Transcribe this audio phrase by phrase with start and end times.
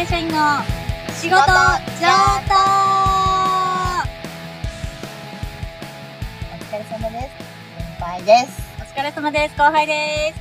[0.00, 0.34] 正社員の
[1.12, 1.44] 仕事上等
[6.48, 7.36] お疲れ様です。
[7.76, 8.62] 先輩です。
[8.78, 9.54] お疲れ様です。
[9.58, 10.32] 後輩で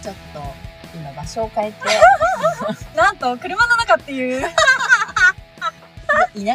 [0.00, 0.40] ちょっと、
[0.94, 1.78] 今場所を変えて、
[2.76, 2.88] す。
[2.96, 4.40] なんと、車の中っていう。
[4.40, 6.54] 田舎のヤ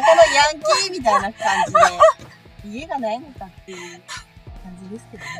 [0.58, 1.34] キーみたいな感
[1.66, 1.74] じ
[2.64, 4.02] で、家がないのかっていう
[4.64, 5.30] 感じですけどね。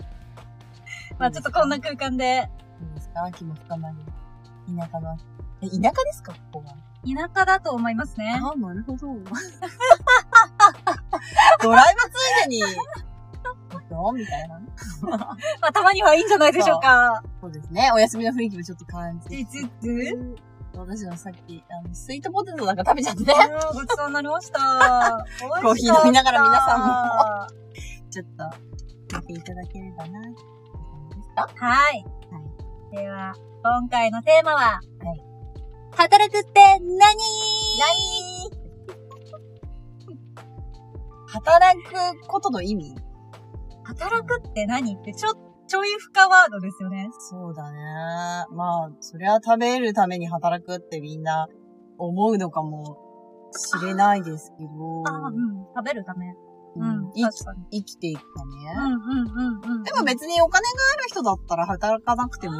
[1.18, 2.48] まあちょっとこんな空間で。
[2.80, 4.23] いいですか秋も深まり。
[4.66, 5.16] 田舎の、
[5.62, 6.32] え、田舎ですか？
[6.52, 6.76] ここは。
[7.04, 8.40] 田舎だと思いますね。
[8.42, 9.08] ああ、なるほど。
[11.62, 12.62] ドライブついでに、
[13.90, 14.12] どう？
[14.14, 14.58] みたいな。
[15.08, 15.36] ま
[15.68, 17.22] あたまにはいいんじゃないでしょうか。
[17.40, 17.90] そうですね。
[17.94, 20.36] お休みの雰囲気もちょっと感じ実つつ
[20.76, 23.32] 私のさっき、あの、スイートポテトなんか食べちゃってね。
[23.72, 24.58] ごちそうになりました。
[25.62, 26.86] コーヒー飲みながら皆さんも。
[28.10, 30.32] ちょっと、見ていただければな、はい。
[31.56, 32.04] はい。
[32.94, 34.80] では、今回のテーマは、はい。
[35.96, 36.88] 働くって何？
[36.88, 37.04] 何？
[41.26, 41.92] 働く
[42.28, 42.94] ことの意味？
[43.82, 45.34] 働くって何ってちょ、
[45.66, 47.08] ちょい深ワードですよね。
[47.18, 47.78] そうだね。
[48.52, 51.48] まあ、そりゃ食べるために働くってみんな
[51.98, 54.68] 思うのかもしれないですけど、
[55.08, 55.66] あうん。
[55.74, 56.26] 食べるため。
[56.76, 57.12] うん。
[57.14, 59.82] 生きていくため、うんうんうんうん。
[59.82, 62.54] でも別にお金がある人だったら働かなくても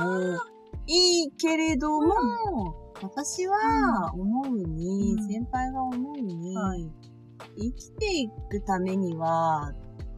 [0.86, 6.90] いいけれども、私は思うに、うん先輩が思うに、はい
[7.56, 9.72] 生きていくためには、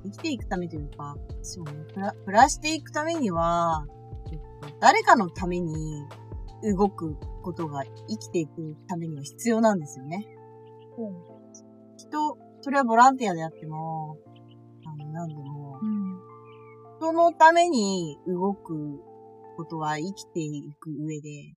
[0.05, 1.73] 生きていくためというか、そうね、
[2.25, 3.85] 暮らしていくためには、
[4.33, 4.39] えっ
[4.71, 6.05] と誰かのために
[6.63, 10.27] 動くことが生きていくためには必要なんですよね。
[11.97, 14.19] 人、それはボランティアであっても、
[14.85, 16.19] あの、なんでも、うん。
[16.99, 18.99] 人のために動く
[19.57, 21.55] ことは生きていく上で、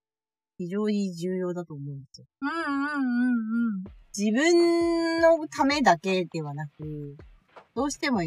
[0.59, 2.27] 非常に重要だと思うんですよ。
[2.42, 3.83] うんうんうんうん。
[4.15, 7.15] 自分のためだけではなく、
[7.73, 8.19] どうしても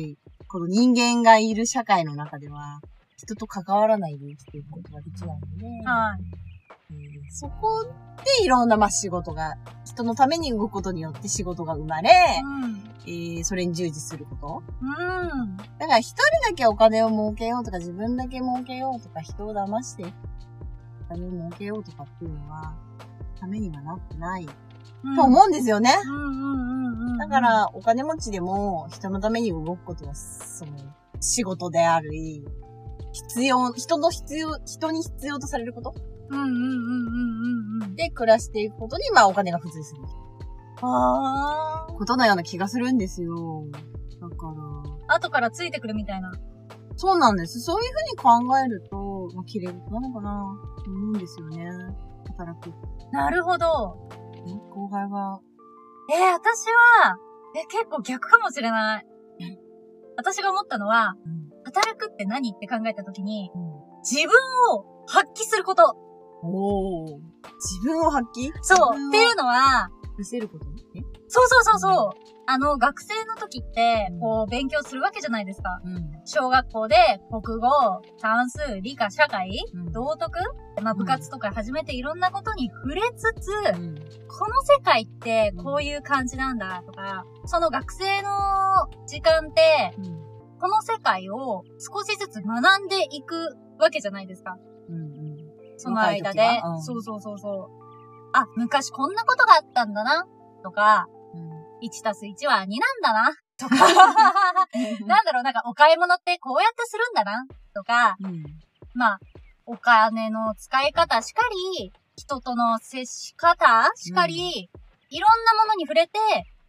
[0.48, 2.80] この人間がいる社会の中では、
[3.16, 6.51] 人と関わらないで生きていくことができないので、はい。
[6.92, 7.84] えーそこ
[8.24, 12.10] でいろんなまあ仕事が、人のために動くことによって仕事が生まれ、
[13.06, 14.62] えーそれに従事すること。
[14.82, 15.42] うん。
[15.42, 15.56] うん。
[15.56, 20.04] だから一人だけお金を儲けようとか自分だけ儲けようとか人を騙して
[21.08, 22.74] お金を儲けようとかっていうのは、
[23.40, 25.94] ためにはなってないと思うんですよね。
[26.04, 27.18] うんうんうんうん。
[27.18, 30.72] だか、ら、お金持ちでも人のために動くことは、その、
[31.20, 32.44] 仕事であり、
[33.12, 35.94] 必要、人の必要、人に必要とされること
[36.32, 37.96] うんうんうんうんうんうん。
[37.96, 40.02] で暮らしていくことに、まあお金が付随する
[40.82, 43.64] あことのような気がするんですよ。
[44.20, 45.14] だから、あ。
[45.16, 46.32] 後からついてくるみたいな。
[46.96, 47.60] そうなんです。
[47.60, 50.44] そういうふうに考えると、まあ、綺麗事なのかな
[50.84, 51.66] と思うんですよね。
[52.28, 52.72] 働く。
[53.12, 54.08] なるほど。
[54.44, 55.40] ね後輩は、
[56.12, 56.66] えー、私
[57.04, 57.16] は、
[57.56, 59.06] え、結構逆かもしれない。
[60.16, 62.50] 私が思ったのは、うん働くって何？
[62.50, 63.62] って考えたときに、うん
[64.02, 64.32] 自分
[64.74, 65.96] を発揮すること。
[66.42, 67.18] おー
[67.60, 68.50] 自分を発揮？
[68.62, 69.08] そう。
[69.08, 69.88] っていうのは、
[70.18, 70.66] 見せること？
[70.66, 71.04] ね。
[71.28, 72.10] そうそうそうそう。
[72.46, 75.80] あの、学生の時ってうん、こう、勉強するわけじゃないですか。
[75.84, 76.10] うん。
[76.26, 76.96] 小学校で、
[77.30, 77.68] 国語、
[78.18, 80.32] 算数、理科、社会、うん道徳、
[80.82, 83.94] まあ、部活とか始めていろんなことに触れつつ、うん。
[83.94, 88.28] この世界ってこういう感じなんだとか、その学生の
[89.06, 90.22] 時間って、うん。
[90.58, 94.56] この世界を少しずつ学んでいくわけじゃないですか。
[94.88, 94.96] うん。
[94.96, 95.36] うん。
[95.82, 96.72] その間でう。
[96.78, 97.82] んそうそうそうそう。
[98.32, 100.26] あ、昔こんなことがあったんだな、
[100.62, 101.86] とか、うん。
[101.86, 102.68] 1たす1は2なん
[103.02, 103.76] だな、とか、
[105.06, 108.44] なんだろう、なんかお買い物ってこうやってするんだな、とか、うん。
[108.94, 109.20] まあ、
[109.66, 111.42] お金の使い方しか
[111.74, 114.70] り、人との接し方しかり、
[115.10, 116.18] いろんなものに触れて、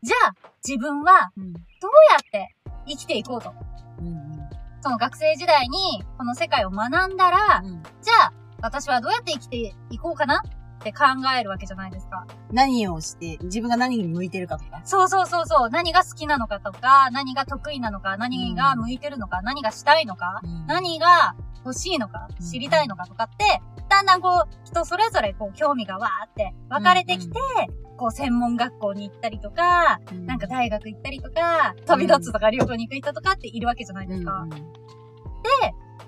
[0.02, 0.36] じゃあ、
[0.68, 1.54] 自分はうん。
[1.54, 2.56] どうやって
[2.88, 3.54] 生きていこうと。
[4.00, 4.50] うん。
[4.82, 7.84] その学生時代に、この世界を学んだら、うん。
[8.02, 8.34] じゃあ、
[8.64, 10.42] 私はどうやって生きていこうかな
[10.80, 11.04] って考
[11.38, 12.26] えるわけじゃないですか。
[12.52, 14.82] 何をして、自分が何に向いてるかとか。
[14.86, 15.70] そうそうそうそう。
[15.70, 27.38] 何が好きなのかとか、何が得意なのか、何が向いてるのか、何がしたいのか、うん何が欲しいのか、うん知りたいのかとかって、だんだんこう、人それぞれこう、興味がわーって分かれてきて、
[27.98, 34.48] こう、専門学校に行ったりとか、うんなんか大学行ったりとか、旅立つとか旅行に行く人とかっているわけじゃないですか。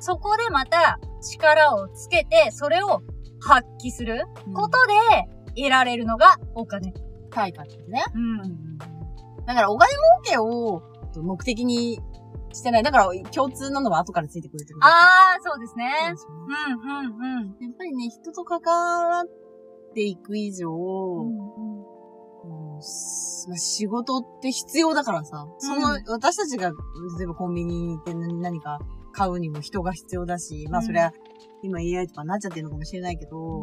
[0.05, 3.01] そこでまた力をつけて、それを
[3.41, 4.53] 発揮するうん。
[4.53, 4.93] ことで
[5.55, 6.93] 得られるのがお金。
[7.31, 8.03] 対価ですね。
[8.13, 8.77] うん。
[9.45, 10.81] だからお金儲けを
[11.21, 11.99] 目的に
[12.53, 12.83] してない。
[12.83, 15.91] だから共通なのは後からついてくるってことあー、そうですね。
[16.07, 17.47] うん、うん、うん。
[17.61, 21.95] やっぱりね、人と関わっっていく以上、うん
[23.57, 26.71] 仕事って必要だからさ、その、私たちが、
[27.17, 28.79] 例えばコンビニに行って何か
[29.15, 31.11] 買うにも人が必要だし、まあうんそりゃ、
[31.63, 33.61] 今 AI とかなっちゃってるのかもしれないけど、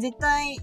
[0.00, 0.56] 絶対、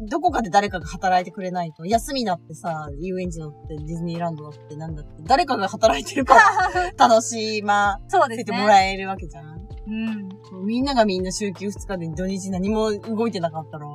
[0.00, 8.44] どこかで誰かが働いてくれないと、休みだってさ、遊園地だって、ディズニーランドだってなんだって、誰かが働いてるから 楽しまそうですね。
[8.44, 9.68] せてもらえるわけじゃん。
[9.88, 10.66] うん。
[10.66, 13.86] みんながみんな週休2日で土日何も動いてなかったら、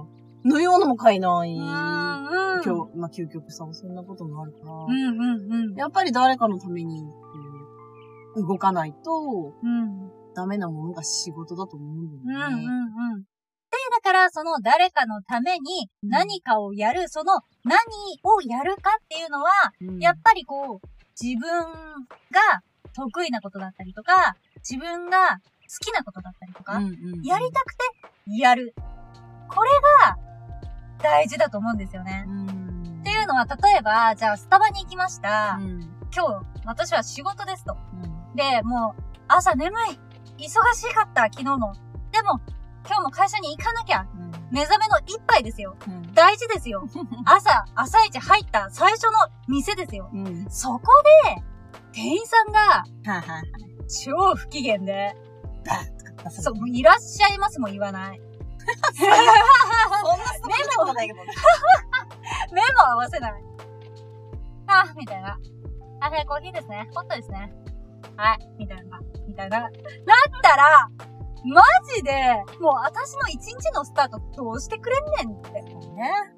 [0.46, 1.54] 飲み物も買えない。
[1.54, 1.58] うん。
[1.58, 4.74] 今日、まあ、究極さ、そんなこともあるから。
[4.74, 5.76] うんうんうん。
[5.76, 7.24] やっぱり誰かのために、うん
[8.36, 10.12] 動かないと、うん。
[10.36, 12.64] ダメなものが仕事だと思うんうんうんだよね。
[12.66, 13.22] うん。
[13.22, 13.28] で、
[13.92, 17.80] だから、その誰かのために何かをやる、その何
[18.24, 19.52] をやるかっていうのは、
[19.82, 20.88] うんやっぱりこう、
[21.20, 22.62] 自分が
[22.94, 27.84] 得意なことだったりとか、自分が好きなことだったりとか、うんうんやりたくて
[28.40, 28.74] やる。
[29.50, 29.70] これ
[30.08, 30.18] が
[31.02, 32.26] 大事だと思うんですよね。
[32.28, 35.58] うんっていうのは、例えば、じゃあスタバに行きました。
[35.60, 37.76] うん今日、私は仕事ですと。
[38.34, 40.00] うんで、もう、朝眠い。
[40.38, 41.74] 忙しかった、昨日も。
[42.12, 42.40] でも、
[42.86, 44.06] 今日も会社に行かなきゃ。
[44.52, 45.76] 目覚めの一杯ですよ。
[45.88, 46.88] うん大事ですよ。
[47.26, 49.12] 朝、朝一入った最初の
[49.48, 50.10] 店ですよ。
[50.14, 50.28] うん。
[50.28, 50.50] うん。
[50.50, 50.82] そこ
[51.26, 51.44] で、
[51.92, 52.84] 店員さんが。
[54.06, 55.16] 超不機嫌で、
[56.30, 58.22] そう、いらっしゃいますも言わない。
[58.94, 61.34] そんなストレスことないけどね。
[62.52, 63.44] 目も合わせない。
[64.68, 65.38] あ、みたいな。
[66.00, 66.88] あ、はい、コーヒーですね。
[66.94, 67.52] ホットですね。
[68.18, 69.00] はい、みたいな。
[69.28, 69.62] みたいな。
[69.62, 69.72] なっ
[70.42, 70.90] たら、
[71.46, 71.62] マ
[71.96, 72.12] ジで、
[72.60, 75.52] もう私の一日のスタートどうしてくれんねんって。
[75.52, 76.34] ね。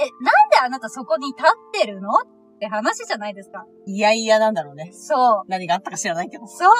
[0.00, 3.66] え、なんであなたそこに立ってるのって話じゃないですか。
[3.86, 4.90] いやいやなんだろうね。
[4.92, 5.44] そう。
[5.48, 6.46] 何があったか知らないけど。
[6.46, 6.76] そうそうそう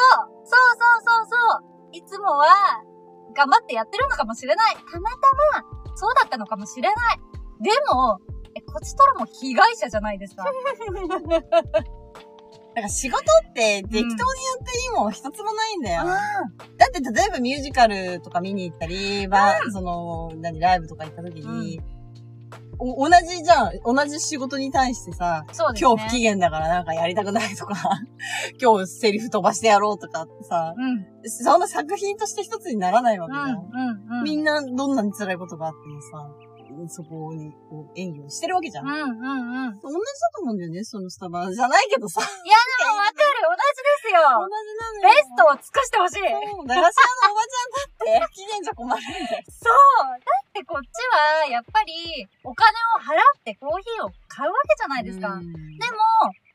[1.05, 2.47] そうそういつもは、
[3.35, 4.75] 頑張ってやってるのかもしれない。
[4.75, 5.17] たまた
[5.61, 7.21] ま、そうだったのかもしれない。
[7.63, 8.21] でも、
[8.55, 10.45] え、こちとらも被害者じゃないですか。
[12.81, 16.05] だから仕事って適当にやっていいもん一つもないんだよ。
[16.05, 16.07] う
[16.79, 21.81] だって例えばミュージカルとか見に行ったり、まあ、その、何、ライブとか行った時に、
[22.79, 23.73] お同じじゃん。
[23.85, 25.55] 同じ仕事に対してさ、ん。
[25.55, 25.91] そうですね。
[25.91, 27.75] 今日不機嫌だからなんかやりたくないとか、
[28.61, 31.29] 今日セリフ飛ばしてやろうとかってさ、うん。
[31.29, 33.49] そんな作品として一つにならないわけじゃん。
[33.49, 33.57] うん。
[33.57, 34.19] うん。
[34.21, 34.25] うん。
[34.25, 36.31] みんなどんなに辛いことがあってもさ、
[36.89, 38.87] そこにこう演技をしてるわけじゃん。
[38.87, 38.95] うん。
[38.95, 39.67] うん。
[39.67, 39.81] うん。
[39.81, 42.21] 同じだと思うんだよね、そのスタバじゃないけどさ。
[42.21, 43.45] いや、でもわかる。
[43.45, 44.21] 同じですよ。
[44.39, 45.11] 同じなのよ。
[45.11, 46.23] ベストを尽くしてほしい。
[46.23, 49.45] そう、駄菓子屋のおばちゃんだって不機嫌じゃ困るんだよ。
[49.51, 50.09] そう。
[50.09, 50.89] だってこっち
[51.45, 55.35] は、やっぱり、お金を払ってコーヒーを買うわけじゃないですか。
[55.35, 55.99] うんでも、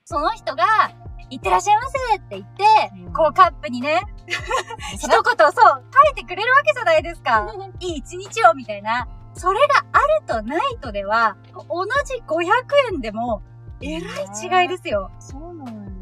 [0.06, 0.92] その人が、
[1.30, 2.64] いってらっしゃいませって言って、
[3.08, 4.04] うんこうカップにね、
[4.94, 7.52] 一言そう、書いてくれるわけじゃないですか。
[7.80, 9.08] いい一日を、みたいな。
[9.36, 13.42] それがあるとないとでは、同じ500円でも、
[13.82, 15.12] えらい違いですよ。
[15.20, 15.96] そうなのよ。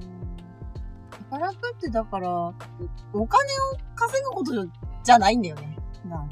[1.32, 2.54] 働くってだから、お
[3.14, 4.52] お金を稼ぐこと
[5.04, 5.78] じゃないんだよね。
[6.06, 6.30] なん、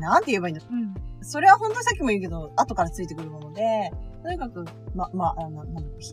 [0.00, 0.94] なんて言えばいいんだうん。
[1.22, 3.92] それは本当にさっきも言うけど、後からついてくるもので、
[4.22, 4.64] とにかく、
[4.94, 5.64] ま、ま、あの、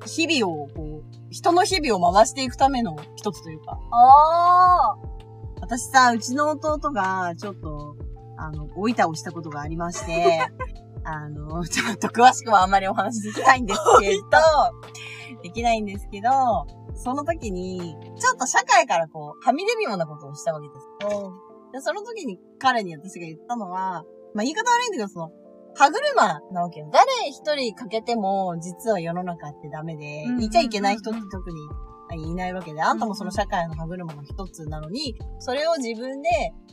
[0.05, 5.07] 日々を、こう、人の日々を回していくための一つというか、あー。
[5.61, 7.95] 私さ、うちの弟が、ちょっと、
[8.37, 10.39] あの、老いたをしたことがありまして、
[11.03, 16.29] あの、ちょっと詳しくはあんまりお話できないんですけど、 できないんですけど、
[16.95, 21.33] その時に、ちょっと社会からこう、はみ出るようなことをしたわけですよ。
[21.73, 24.03] で、その時に彼に私が言ったのは、
[24.33, 25.31] まあ、言い方悪いんだけど、その、
[25.75, 26.89] 歯車なわけよ。
[26.91, 31.59] 誰一人かけても、実は世の中ってダメでうん、いちゃいけない人って特に
[32.15, 36.29] いないわけで、あんたもその社会の歯車の一つなのに、それを自分で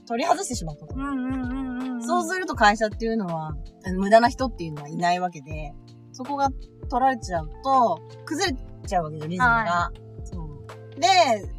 [0.06, 1.02] 取り外してしまったとうん。
[1.02, 2.02] うんうんうんうん。
[2.02, 3.54] そうすると会社っていうのは、
[3.96, 5.74] 無駄な人っていうのはいないわけで、
[6.12, 6.50] そこが
[6.90, 9.54] 取られちゃうと、崩れちゃうわけよ、リズムが。
[9.54, 9.92] は
[10.24, 11.08] そうで、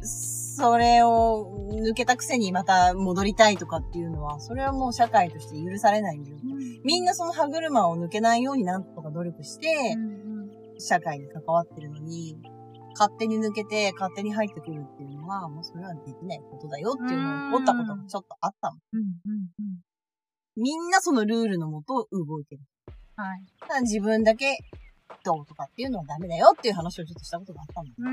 [0.02, 6.38] それを抜けたくせにまた戻りたいとかっていうのは、それはもう社会として許されないんだよ。
[6.42, 6.80] うん。
[6.84, 10.26] みんなその歯車を抜けないようになんとか努力してう、ん
[10.78, 12.38] 社会に関わってるのに、
[12.98, 18.78] 勝手に抜けて、勝手に入ってくるっていうのは、もうそれはできないことだよっていうのを思ったことがちょっとあったの。
[18.92, 19.00] うん。
[19.00, 19.06] うん。
[19.58, 20.62] うん。
[20.62, 22.62] みんなそのルールのもと動いてる。
[23.16, 23.44] はい。
[23.60, 24.56] ただ自分だけ
[25.24, 27.96] どうとかっていうのはダメだよっていう話をちょっとしたことがあったんだよ。
[27.98, 28.10] うーん。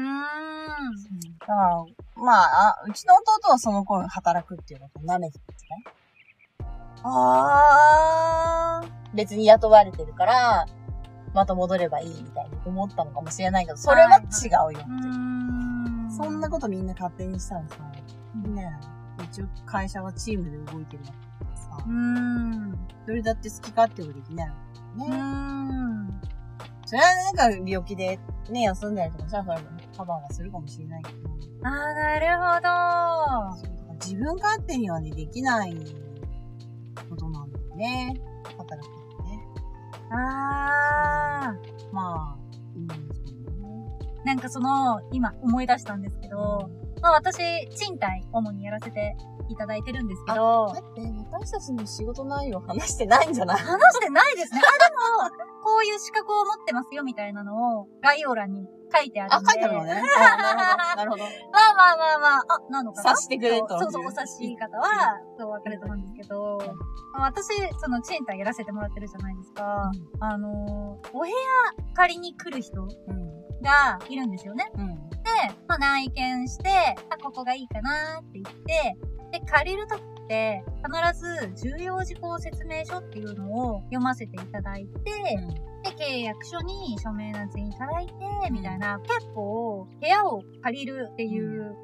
[1.39, 1.85] だから、
[2.15, 5.83] まあ、あうちの弟はその頃働くっていうことを舐めてたんですね。
[7.03, 9.15] あー。
[9.15, 10.65] 別に雇われてるから、
[11.33, 14.85] また戻ればいいみたいに思ったのかもしれないけど、それは違うよ。
[14.87, 16.11] うーん。
[16.11, 17.75] そんなことみんな勝手にしたらさ、
[18.35, 18.61] みんな、
[19.31, 22.87] 一応会社はチームで動いてるわけでさうー、ん。
[23.07, 25.17] 一人だって好き勝手はできないわけうーね。
[25.17, 26.21] ん。
[26.85, 29.63] それはなんか病気でね、休んだりとかさ、それも
[29.97, 31.29] カバーはするかもしれないけど、
[31.63, 33.95] あー、なるほど。
[34.05, 35.75] 自分勝手にはね、できない
[37.09, 38.13] ことなんだよね。
[38.57, 39.02] 働く
[40.17, 41.53] あ
[41.91, 42.37] まあ、
[42.75, 42.97] うん、そう
[43.61, 43.97] ね。
[44.23, 44.25] ー。
[44.25, 46.69] なんかその、今思い出したんですけど、
[47.01, 47.37] まあ私、
[47.75, 49.15] 賃貸主にやらせて
[49.49, 51.01] いただいてるんですけど、待って、
[51.31, 53.57] 私たちの仕事内容話してないんじゃない？
[53.57, 54.61] 話してないですね。
[54.63, 59.51] あ、でも、こういう資格を持ってますよみたいなのを概要欄に書いてあるあ、んで。
[59.51, 60.01] 書いてあるのね。
[60.17, 61.51] あなるほど、なるほど。
[61.51, 66.57] まあまあまあまあ、あ、なのかな察してくれとそうそう、お察し方は、そうわかると思うんですけど、
[67.13, 67.47] まあ私、
[67.79, 69.91] その賃貸やらせてもらってるじゃないですか。
[70.19, 71.33] あのー、お部屋
[71.95, 73.33] 借りに来る人うん。
[73.63, 74.69] がいるんですよね。
[74.75, 75.09] うん。
[75.09, 75.15] で、
[75.67, 76.69] まあ内見して、
[77.09, 78.97] あ、ここがいいかなって言って、
[79.31, 80.01] で、借りるとき
[80.33, 85.11] って、必ず重要事項説明書っていうのを読ませていただいて、
[85.83, 88.13] で、契約書に署名なついただいて、
[88.51, 91.75] みたいな、結構、部屋を借りるっていう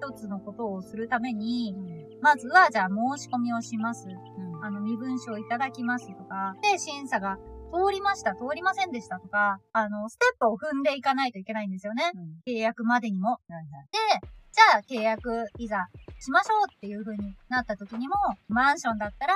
[0.00, 1.74] 一つのことをするために、
[2.22, 4.08] まずは、じゃあ申し込みをします。
[4.08, 4.12] う
[4.60, 4.64] ん。
[4.64, 7.38] あの、身分証いただきますとか、で、審査が
[7.72, 12.12] 通りました、通りませんでしたとか、あの、ステップを踏んでいかないといけないんですよね。
[12.14, 12.40] うん。
[12.46, 13.30] 契約までにも。
[13.30, 14.20] はいはい。
[14.20, 15.88] で、じゃあ契約いざ
[16.18, 18.14] しましょうっていう風になった時にも、
[18.48, 19.34] マンションだったら、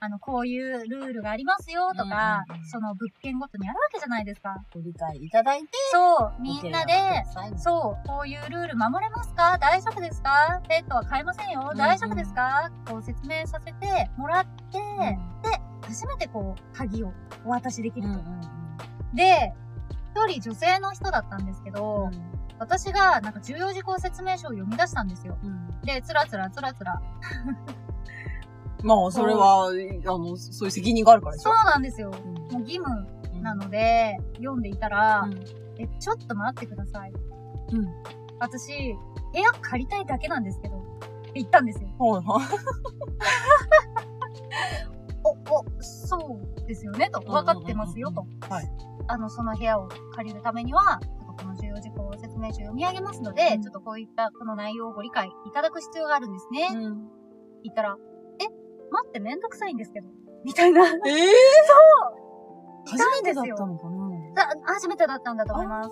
[0.00, 4.56] あの、こういうルールがありますよとか、うんうんうんその物件ごとにあるわけじゃないですか。
[4.72, 6.94] ご理解いただいて、そう、みんなで、
[7.54, 7.58] う。
[7.58, 9.58] そう、こういうルール守れますか？
[9.58, 10.62] 大丈夫ですか？
[10.68, 14.78] ペットは飼えませんよん大丈夫ですか、こう説明させてもらって、
[15.82, 17.12] 初めてこう、鍵を
[17.44, 18.08] お渡しできると。
[18.08, 18.40] うんうん
[19.14, 19.52] で、
[20.14, 22.31] 一人女性の人だったんですけど、うん。
[22.58, 25.36] 私がなんか重要事項説明書を読み出したんですよ。
[25.42, 25.80] うん。
[25.82, 27.00] で、つらつらつらつら。
[28.84, 29.70] まあ、それは、あ
[30.18, 31.50] の、そういう責任があるからでしょ？
[31.50, 32.10] そうなんですよ。
[32.10, 33.06] うんもう義務
[33.42, 35.34] なので、読んでいたら、うん
[35.78, 37.12] え、ちょっと待ってください。
[37.72, 37.86] うん。
[38.38, 38.92] 私、
[39.32, 40.80] 部屋借りたいだけなんですけど、っ
[41.24, 41.88] て言ったんですよ。
[41.98, 42.46] はいはい。
[45.24, 47.20] お、お、そうですよね、と。
[47.20, 48.26] 分かってますよ、と。
[48.48, 48.70] はい。
[49.08, 51.00] あの、その部屋を借りるためには、
[52.22, 56.68] 説明書を読み上げますので、うんちょっとこういったこの内容をご理解いただく必要があるんですね。
[56.72, 56.80] うん。
[57.64, 57.96] 言ったら、
[58.40, 58.44] え、
[58.90, 60.08] 待ってめんどくさいんですけど。
[60.44, 60.86] みたいな。
[60.86, 60.94] ええ
[62.84, 64.34] 初めてだったのかな？
[64.34, 65.90] だ初めてだったんだと思います。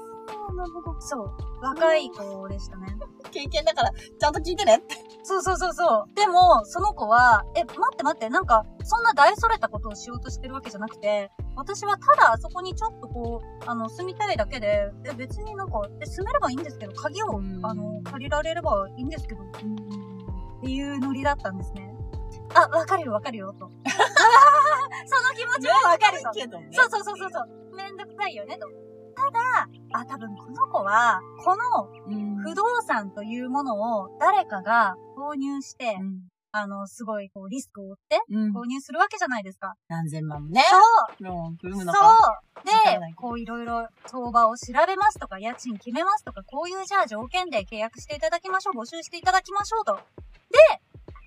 [0.57, 1.01] なるほど。
[1.01, 1.31] そう。
[1.63, 2.89] 若い子でしたね。
[3.31, 4.97] 経験だから、ちゃんと聞いてねって。
[5.23, 6.15] そうそうそうそう。
[6.15, 11.31] でも、その子は、え、待って待って、なんか、そんな大それたことをしようとしてるわけじゃなくて、
[11.61, 19.47] 私はただあそこにちょっとこう、あの、住みたいだけで、え、別になんか、え、住めればいいんですけど、鍵をう、んあの、借りられればいいんですけど、っ
[20.63, 21.95] ていうノリだったんですね。
[22.55, 23.69] あ、わかるよわかるよ、と。
[25.05, 26.31] その気持ちもわかると。
[26.31, 26.71] けどね。
[26.73, 27.77] そうそうそうそうそう。
[27.77, 28.67] めんどくさいよね、と。
[29.15, 32.37] ただ、あ、多分この子は、このうん。
[32.37, 36.21] 不動産というものを誰かが購入して、うん。
[36.53, 38.53] あの、すごいこうリスクを負ってうん。
[38.53, 39.75] 購入するわけじゃないですか。
[39.89, 40.63] 何千万もね。
[40.71, 42.41] そうそうのか。
[42.65, 42.71] で
[43.17, 49.95] こういろいろ相場を調べますとか、家賃決めますとか、こういうじゃあ条件で契約していただきましょう、募集していただきましょうと。
[49.95, 50.01] で、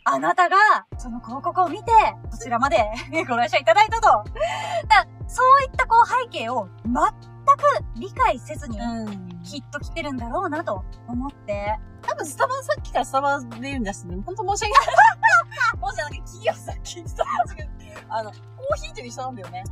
[0.05, 0.57] あなたが、
[0.97, 1.91] その広告を見て、
[2.29, 2.77] こちらまで
[3.27, 4.07] ご来社いただいたと。
[4.87, 6.93] だそういったこう背景を全
[7.55, 7.63] く
[7.99, 9.29] 理解せずに、うん。
[9.43, 15.79] きっと来てるんだろうなと思って、多分スタバさっきからスタバで言うんだし、本当申し訳ない。
[15.79, 17.69] もしなんか企業さっきスタバ違う
[18.09, 19.63] あの、コーヒーと一緒なんだよね。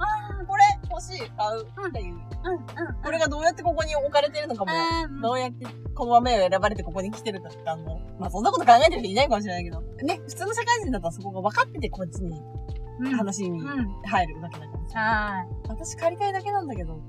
[0.47, 2.15] これ欲しい、買うっていう。
[2.43, 2.61] うん、うん、
[3.03, 4.71] これがどうやってここに置かれてるのかも、
[5.05, 9.81] うんどうやってこの豆を選ばれてここに来てるかとかも、まあそんなこと考えてる人いないかもしれないけど。
[9.81, 12.41] ね、普通の社会人だったらそこが分かっててこっちに
[13.01, 13.11] うん。
[13.15, 14.01] 話にうん。
[14.03, 15.01] 入るわけだから。
[15.01, 16.99] は私借りたいだけなんだけど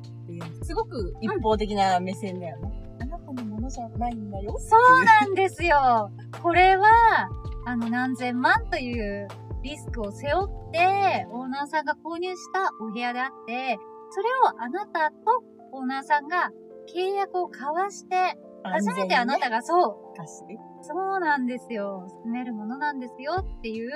[0.62, 2.82] すごく一方的な目線だよね。
[3.00, 4.56] あなたのものじゃないんだよ。
[4.58, 6.10] そうなんですよ。
[6.42, 6.86] これは、
[7.66, 9.28] あの、何千万という
[9.62, 13.78] リスクを背負って、オーナーさんが購入したお部屋であって、
[14.10, 15.16] それをあなたと
[15.72, 16.50] オーナーさんが
[16.94, 19.96] 契約を交わして、初めてあなたががそう。
[20.84, 22.06] そうなんですよ。
[22.24, 23.90] 住めるものなんですよっていう、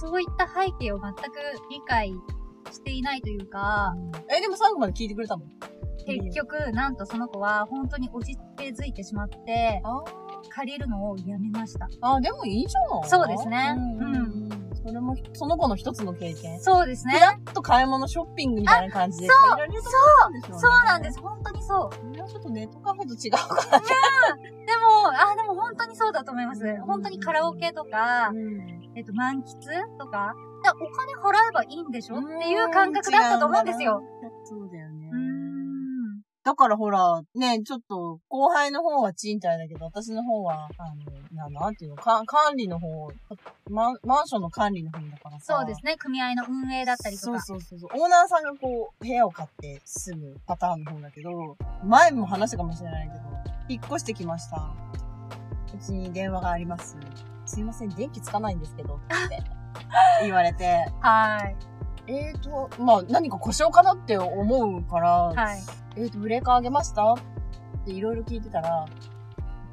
[0.00, 1.20] そういった背景を全く
[1.70, 2.12] 理解
[2.72, 3.94] していないというか、
[4.34, 5.42] え、でも最後まで聞いてくれたの？
[6.06, 10.02] 結局、なんとその子は本当に落ちてづいてしまって、あ
[10.48, 11.88] 借りるのをやめました。
[12.00, 14.50] あ、でもいいじゃないそうですねうんうんうん。
[14.74, 16.58] それも、その子の一つの経験。
[16.60, 17.14] そうですね。
[17.14, 21.20] ふらっと買い物ショッピングみたいな感じでそう借りられるところなんでしょねそうなんです。
[21.20, 22.16] 本当にそう。
[22.16, 23.38] ちょっとネットカフェと違うか
[23.70, 23.86] らね。
[24.66, 26.62] でも、あ、でも本当にそうだと思います。
[26.86, 28.80] 本当にカラオケとか、うん。
[28.96, 32.18] えっと、満喫とか、でお金払えばいいんでしょ？
[32.18, 34.02] っていう感覚だったと思うんですよ。。
[34.44, 34.99] そうだよね。
[36.42, 43.10] だからほら、ね、ちょっと、後輩の方は賃貸だけど、私の方は、あの、ななんていうの、か管理の方、
[43.68, 45.56] マンマンションの管理の方だからさ。
[45.58, 45.96] そうですね。
[45.98, 47.40] 組合の運営だったりとか。
[47.40, 48.02] そうそうそうそう。
[48.02, 53.20] オーナーさんがこう、部屋を買って住むパターンの方だけど、前も話したかもしれないけど、
[53.68, 54.72] 引っ越してきました。
[55.74, 56.96] うちに電話があります。
[57.44, 59.42] すいません、電気つかないんですけど、って
[60.22, 61.69] 言われて、はい。
[62.12, 65.60] えーと、まあ何か故障かなって思うから、はい。
[65.96, 67.12] えーと、ブレーカーあげました？
[67.14, 67.16] っ
[67.84, 68.86] ていろいろ聞いてたら、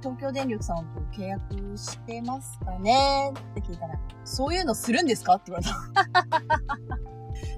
[0.02, 0.84] 東京電力さんと
[1.20, 3.34] 契約してますかね？
[3.52, 5.36] って聞いたら、そういうのするんですか？
[5.36, 6.22] って言われた。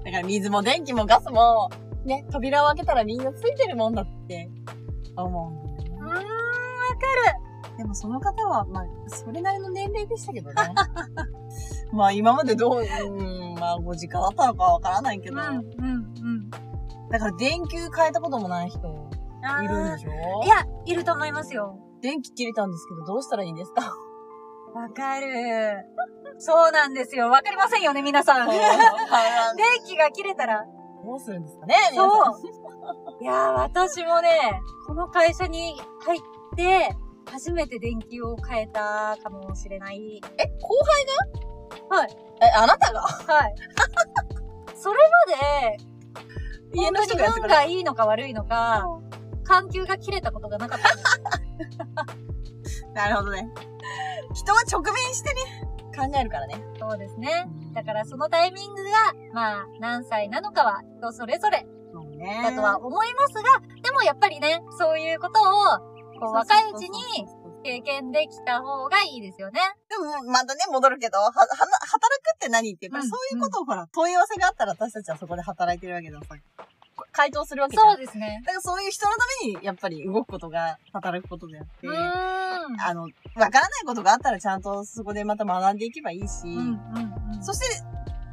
[0.04, 1.70] だから水も電気もガスも、
[2.04, 4.50] ね、扉を開けたらみんなついてるもんだって
[5.16, 5.98] 思うんだよね。
[6.00, 6.20] うーん、わか
[7.76, 10.54] でもその方は、まあ、それなりの年齢でしたけどね。
[11.92, 12.86] まあ今までどう、うん、
[13.60, 15.36] まあご時間だったのかわからないける。
[15.36, 16.50] ど、うん、うん、うん。
[17.10, 18.78] だから電球変えたこともない人
[19.62, 20.44] いるんでしょ？
[20.44, 21.78] いや、いると思いますよ。
[22.02, 23.94] 電気切れたんですけど、どうしたらいいんですか？
[24.74, 25.84] わかる。
[26.38, 27.28] そうなんですよ。
[27.28, 28.48] わかりませんよね、皆さん。
[28.48, 28.58] 電
[29.86, 30.64] 気が切れたら。
[31.04, 32.48] どうするんですかね皆さんそ
[33.18, 33.22] う。
[33.22, 34.30] いやー、私もね、
[34.86, 35.74] この会社に
[36.04, 36.20] 入っ
[36.56, 40.20] て、初めて電気を変えたかもしれない。
[40.38, 41.04] え、後輩
[41.42, 41.49] が？
[41.88, 42.16] はい。
[42.42, 43.00] え、あなたが？
[43.02, 43.54] はい。
[44.74, 44.98] それ
[45.28, 45.90] まで、
[46.72, 48.86] 家の人が運れがいいのか悪いのか、
[49.44, 51.04] 環境が切れたことがなかったんで
[52.64, 52.86] す。
[52.94, 53.48] なるほどね。
[54.34, 55.40] 人は直面してね、
[55.96, 56.62] 考えるからね。
[56.78, 57.46] そうですね。
[57.74, 58.90] だからそのタイミングが、
[59.32, 61.66] まあ、何歳なのかは人それぞれ
[62.42, 63.42] だとは思いますが、
[63.82, 67.26] でもやっぱりね、そういうことを、こう、若いうちに
[67.62, 69.60] 経験できた方がいいですよね。
[69.88, 76.36] でも、またね、戻るけど、は、はな、働くって何って、やっぱりうんそういうことをほら、問い合わせがあったら私たちはそこで働いてるわけださ。
[77.12, 77.76] 回答するわけ。
[77.76, 78.42] そうですね。
[78.46, 81.88] だからそういう人のために、やっぱり動くことが働くことであって。
[81.88, 83.08] あの、わ
[83.50, 86.44] からないことがあったらちゃんとそこでまた学んでいけばいいし。
[87.40, 87.82] そして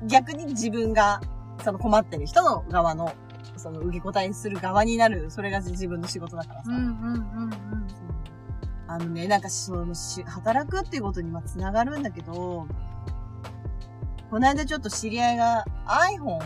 [0.05, 1.21] 逆に自分が、
[1.63, 3.13] その困ってる人の側の、
[3.55, 6.71] その受け答えする側になる、それが自分の仕事だからさ。
[6.71, 7.87] うん、うん、うん、うん。
[8.87, 12.67] あのね、なんかそのし、働くっていうことにはつながるんだけど、
[14.29, 16.39] この間ちょっと知り合いが iPhone を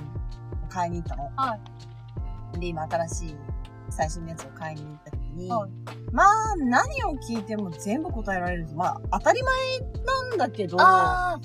[0.70, 1.24] 買いに行ったの。
[1.36, 1.58] は
[2.60, 3.36] で、今新しい
[3.90, 5.72] 最新のやつを買いに行った時に、はい
[6.12, 6.28] まあ、
[6.58, 8.68] 何を聞いても全部答えられる。
[8.76, 11.40] まあ、当たり前なんだけど、あ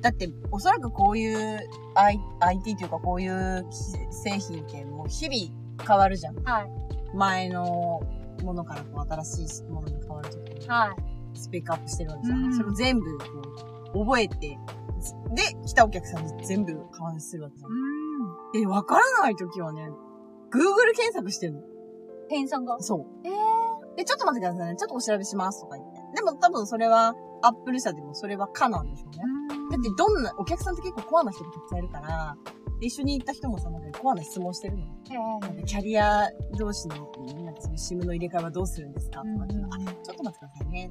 [0.00, 1.60] だって、おそらくこういう
[1.94, 3.66] I IT というかこういう
[4.10, 6.48] 製品ってもう日々変わるじゃん。
[6.48, 6.70] あ、はい、
[7.14, 8.00] 前の
[8.44, 10.94] ものからこう新しいものに変わるときに、は
[11.34, 11.38] い。
[11.38, 12.44] スペックアップしてるわけじゃん。
[12.44, 13.24] うんそれを全部こ
[13.94, 14.58] う覚えて、
[15.34, 17.70] で、来たお客さんに全部換算するわけじゃん。
[17.70, 17.74] う
[18.58, 18.60] ん。
[18.60, 19.88] で、わからないときはね、
[20.50, 21.60] Google 検索してるの。
[22.28, 22.80] 店員さんが？
[22.80, 23.06] そう。
[23.26, 23.30] え
[23.96, 24.76] で、ちょっと待ってくださいね。
[24.76, 26.00] ちょっとお調べしますとか言って。
[26.16, 29.18] でも多分それは、アップル社でもそれは可なんでしょうね。
[29.68, 29.72] ー。
[29.72, 34.86] だってどんな、お客さんって結構コアな人がたくさんいるから、で一緒に行った人もさ、なんかコアな質問してるの。
[35.40, 36.96] なんかキャリア同士の、
[37.44, 39.20] なんかその SIM の入れ替えはどうするんですか？
[39.20, 40.90] とか言ったら、あ、ちょっと待ってくださいね。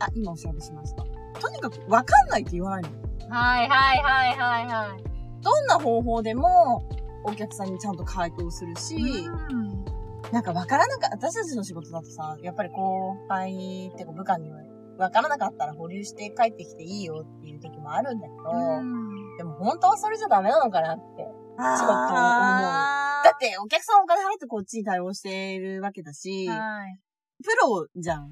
[0.00, 1.04] あ、今お調べしました。
[1.40, 2.88] とにかくわかんないって言わないの。
[3.28, 5.02] はいはいはいはいはい。
[5.42, 6.88] どんな方法でも、
[7.24, 9.84] お客さんにちゃんと回答するし、うん
[10.32, 14.58] なんかわからなかった、私たちの仕事だとさ、やっぱり後輩ってか部下には、
[14.96, 19.09] わからなかったら保留して帰ってきていいよっていう時もあるんだけど、うん。
[19.40, 21.22] でも本当はそれじゃダメなのかなって。
[21.22, 26.98] ちょっと思うあだってお客さんお金払ってこっちに対応しているわけだし、はい。
[27.42, 28.28] プロじゃん。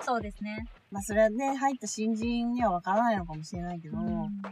[0.00, 0.66] そうですね。
[0.90, 4.50] まあそれはね、入った新人にはわからないのかもしれないけど、うんだ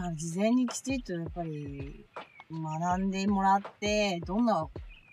[0.00, 2.06] から事前にきちっとやっぱり
[2.52, 4.68] 学んでもらって、どんな、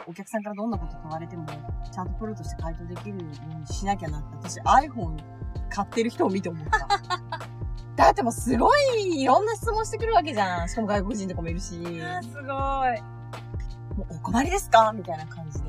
[0.06, 3.16] お客さんからどんなこと問われても、ちゃんとプロとして回答できるよ
[3.56, 5.18] うにしなきゃなって、私 iPhone
[5.70, 7.31] 買ってる人を見て思った。
[7.96, 10.70] だってもうすごいいろんな質問してくるわけじゃん。
[10.70, 11.76] しかも外国人とかもいるし。
[12.02, 12.46] あーすごい。
[13.98, 14.92] もうお困りですか？
[14.94, 15.60] みたいな感じ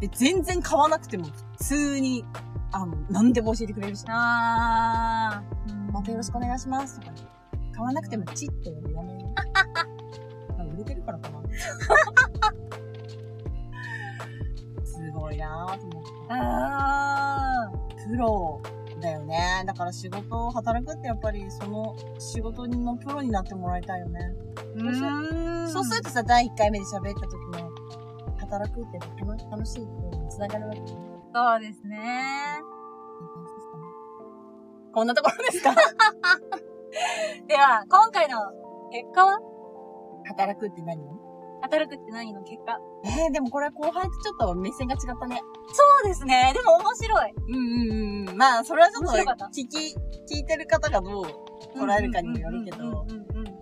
[0.00, 0.06] で。
[0.06, 1.32] で、全然買わなくても普
[1.64, 2.24] 通に、
[2.72, 4.04] あの、何でも教えてくれるし。
[4.08, 5.92] あー。
[5.92, 7.18] またよろしくお願いしますとか、ね、
[7.74, 9.16] 買わなくてもチッと言わない。
[10.58, 11.40] あ売れてるからかな。
[14.84, 16.10] すごいなぁと思って。
[16.30, 17.70] あ
[18.08, 18.60] プロ
[19.00, 19.64] だよね。
[19.66, 24.34] だから仕事を働くってやっぱりその仕事のプロになってもらいたいよね。
[24.76, 24.84] ー。
[24.84, 25.68] うーん。
[25.68, 27.70] そうするとさ、第1回目で喋った時の
[28.38, 30.86] 働くって楽楽しいっていうのにつながるわけね。
[31.34, 31.98] そうですね。
[34.92, 35.70] こんなところですか？
[37.46, 38.38] では、今回の
[38.90, 39.38] 結果は？
[40.26, 40.98] 働くって何？
[41.62, 42.78] 働くって何の結果？
[43.04, 45.40] えー、でもこれ後輩とちょっと目線が違ったね。
[45.72, 46.52] そうですね。
[46.54, 47.32] でも面白い。
[47.48, 48.36] うんうんうん。
[48.36, 49.94] まあ、それはちょっと聞き、
[50.34, 51.24] 聞いてる方がどう
[51.76, 53.06] 捉えるかにもよるけど、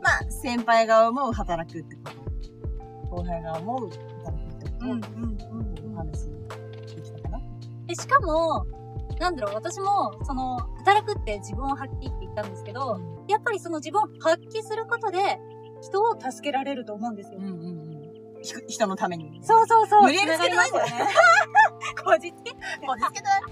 [0.02, 2.02] まあ、先輩が思う働くってこ
[3.10, 3.16] と。
[3.16, 3.90] 後輩が思う
[4.24, 4.86] 働くってこと。
[4.86, 5.38] うんうんうん
[5.94, 7.40] お話できたかな
[7.86, 8.64] で、しかも、
[9.18, 15.18] なんだろう、私も、その、働くって自分を発揮って言ったんですけど、やっぱりその自分を発揮することで、
[15.82, 17.38] 人を助けられると思うんですよ。
[17.38, 17.54] うんうんう
[18.40, 18.42] ん。
[18.42, 19.40] ひ人のために。
[19.42, 20.02] そうそうそう。
[20.02, 20.92] 無理やりつけてないんだよね。
[22.04, 22.52] こじつけ
[22.86, 23.42] もう見つけてない。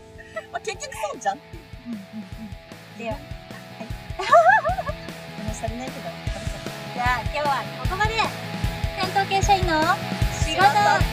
[0.53, 1.41] まあ、結局そうじゃんう。
[1.87, 2.03] うんうんう
[2.95, 2.99] ん。
[2.99, 3.17] では、
[5.39, 6.11] 話足りないけど、
[6.95, 8.57] じゃあ今日はここまで。
[8.97, 9.83] 戦闘系社員の
[10.33, 10.65] 仕事仕事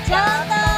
[0.08, 0.15] 上
[0.47, 0.72] 等